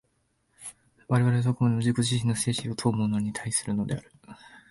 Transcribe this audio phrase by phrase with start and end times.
[1.07, 4.11] 我々はどこまでも自己自身の生死を問うものに対するのである。